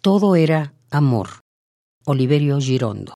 Todo 0.00 0.36
era 0.36 0.74
amor. 0.92 1.28
Oliverio 2.04 2.60
Girondo. 2.60 3.14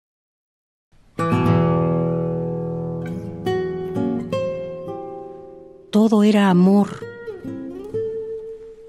Todo 5.90 6.24
era 6.24 6.50
amor. 6.50 6.88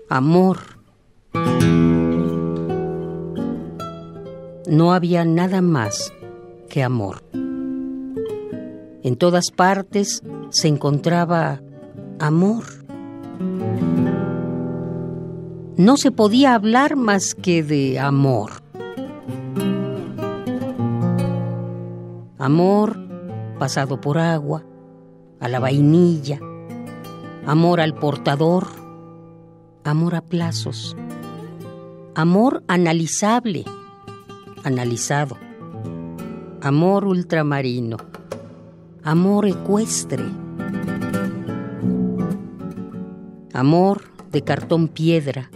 Amor. 0.09 0.57
No 4.67 4.93
había 4.93 5.23
nada 5.23 5.61
más 5.61 6.11
que 6.69 6.81
amor. 6.81 7.21
En 9.03 9.17
todas 9.19 9.51
partes 9.51 10.23
se 10.49 10.67
encontraba 10.67 11.61
amor. 12.19 12.82
No 15.77 15.97
se 15.97 16.11
podía 16.11 16.53
hablar 16.53 16.95
más 16.95 17.33
que 17.33 17.63
de 17.63 17.99
amor. 17.99 18.51
Amor 22.37 22.95
pasado 23.57 23.99
por 23.99 24.19
agua, 24.19 24.63
a 25.39 25.47
la 25.47 25.59
vainilla, 25.59 26.39
amor 27.47 27.81
al 27.81 27.95
portador, 27.95 28.67
amor 29.83 30.13
a 30.13 30.21
plazos, 30.21 30.95
amor 32.13 32.63
analizable, 32.67 33.65
analizado, 34.63 35.37
amor 36.61 37.05
ultramarino, 37.05 37.97
amor 39.01 39.47
ecuestre, 39.47 40.23
amor 43.53 44.03
de 44.31 44.43
cartón 44.43 44.87
piedra, 44.87 45.49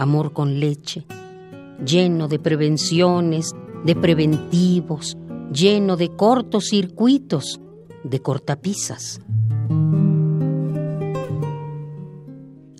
amor 0.00 0.32
con 0.32 0.60
leche, 0.60 1.04
lleno 1.84 2.26
de 2.26 2.38
prevenciones, 2.38 3.54
de 3.84 3.94
preventivos, 3.94 5.18
lleno 5.52 5.98
de 5.98 6.08
cortocircuitos, 6.16 7.60
de 8.02 8.22
cortapisas. 8.22 9.20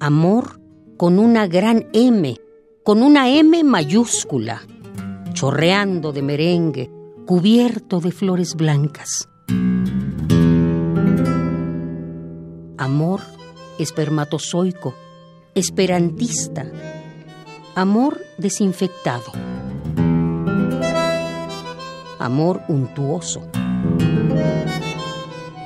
Amor 0.01 0.63
con 0.97 1.19
una 1.19 1.47
gran 1.47 1.89
M, 1.93 2.37
con 2.83 3.03
una 3.03 3.29
M 3.29 3.65
mayúscula, 3.65 4.63
chorreando 5.35 6.13
de 6.13 6.23
merengue, 6.23 6.91
cubierto 7.27 8.01
de 8.01 8.13
flores 8.13 8.55
blancas. 8.55 9.29
Amor 12.79 13.21
espermatozoico, 13.79 14.95
esperantista, 15.55 16.65
amor 17.81 18.23
desinfectado, 18.37 19.33
amor 22.19 22.61
untuoso, 22.69 23.41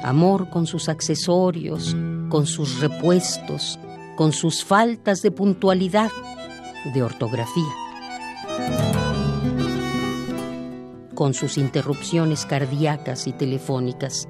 amor 0.04 0.48
con 0.48 0.68
sus 0.68 0.88
accesorios, 0.88 1.96
con 2.28 2.46
sus 2.46 2.78
repuestos, 2.78 3.80
con 4.14 4.30
sus 4.30 4.62
faltas 4.64 5.22
de 5.22 5.32
puntualidad, 5.32 6.12
de 6.94 7.02
ortografía, 7.02 7.74
con 11.16 11.34
sus 11.34 11.58
interrupciones 11.58 12.46
cardíacas 12.46 13.26
y 13.26 13.32
telefónicas. 13.32 14.28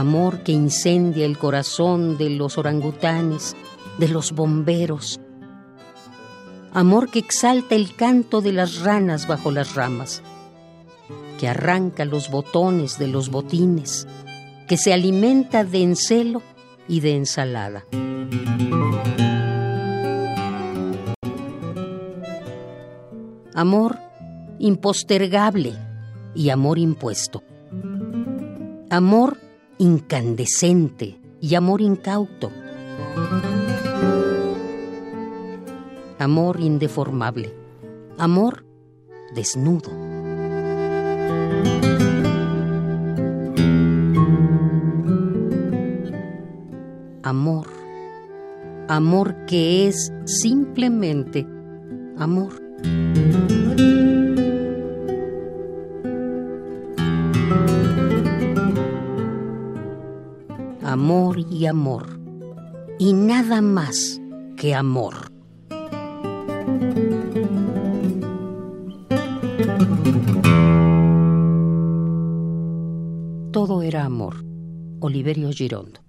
Amor 0.00 0.38
que 0.38 0.52
incendia 0.52 1.26
el 1.26 1.36
corazón 1.36 2.16
de 2.16 2.30
los 2.30 2.56
orangutanes, 2.56 3.54
de 3.98 4.08
los 4.08 4.32
bomberos. 4.32 5.20
Amor 6.72 7.10
que 7.10 7.18
exalta 7.18 7.74
el 7.74 7.94
canto 7.94 8.40
de 8.40 8.54
las 8.54 8.80
ranas 8.80 9.28
bajo 9.28 9.50
las 9.50 9.74
ramas, 9.74 10.22
que 11.38 11.48
arranca 11.48 12.06
los 12.06 12.30
botones 12.30 12.98
de 12.98 13.08
los 13.08 13.28
botines, 13.28 14.08
que 14.66 14.78
se 14.78 14.94
alimenta 14.94 15.64
de 15.64 15.82
encelo 15.82 16.40
y 16.88 17.00
de 17.00 17.16
ensalada. 17.16 17.84
Amor 23.54 23.98
impostergable 24.58 25.74
y 26.34 26.48
amor 26.48 26.78
impuesto. 26.78 27.42
Amor 28.88 29.49
incandescente 29.80 31.18
y 31.40 31.54
amor 31.54 31.80
incauto. 31.80 32.52
Amor 36.18 36.60
indeformable. 36.60 37.54
Amor 38.18 38.66
desnudo. 39.34 39.90
Amor. 47.22 47.66
Amor 48.86 49.46
que 49.46 49.88
es 49.88 50.12
simplemente 50.26 51.46
amor. 52.18 52.52
Amor 60.90 61.38
y 61.38 61.66
amor, 61.66 62.18
y 62.98 63.12
nada 63.12 63.62
más 63.62 64.20
que 64.56 64.74
amor. 64.74 65.30
Todo 73.52 73.82
era 73.82 74.04
amor. 74.04 74.44
Oliverio 74.98 75.50
Girondo. 75.50 76.00